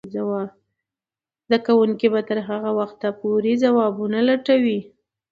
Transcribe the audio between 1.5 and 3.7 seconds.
کوونکې به تر هغه وخته پورې